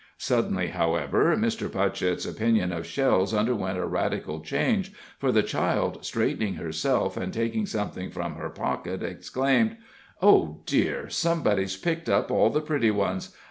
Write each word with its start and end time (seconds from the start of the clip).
Suddenly, 0.17 0.69
however, 0.69 1.35
Mr. 1.37 1.69
Putchett's 1.69 2.25
opinion 2.25 2.71
of 2.71 2.87
shells 2.87 3.35
underwent 3.35 3.77
a 3.77 3.85
radical 3.85 4.39
change, 4.39 4.91
for 5.19 5.31
the 5.31 5.43
child, 5.43 6.03
straightening 6.03 6.55
herself 6.55 7.15
and 7.17 7.31
taking 7.31 7.67
something 7.67 8.09
from 8.09 8.33
her 8.33 8.49
pocket, 8.49 9.03
exclaimed: 9.03 9.77
"Oh, 10.19 10.61
dear, 10.65 11.07
somebody's 11.07 11.77
picked 11.77 12.09
up 12.09 12.31
all 12.31 12.49
the 12.49 12.61
pretty 12.61 12.89
ones. 12.89 13.35